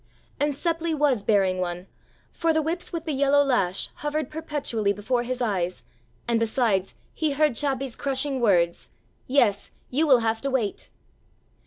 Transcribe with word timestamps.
And 0.39 0.55
Seppli 0.55 0.95
was 0.95 1.21
bearing 1.21 1.59
one, 1.59 1.85
for 2.31 2.53
the 2.53 2.63
whips 2.63 2.91
with 2.91 3.05
the 3.05 3.11
yellow 3.11 3.43
lash 3.43 3.89
hovered 3.97 4.31
perpetually 4.31 4.93
before 4.93 5.21
his 5.21 5.43
eyes, 5.43 5.83
and 6.27 6.39
besides 6.39 6.95
he 7.13 7.33
heard 7.33 7.53
Chappi's 7.53 7.95
crushing 7.95 8.39
words: 8.41 8.89
"Yes, 9.27 9.69
you 9.91 10.07
will 10.07 10.21
have 10.21 10.41
to 10.41 10.49
wait!" 10.49 10.89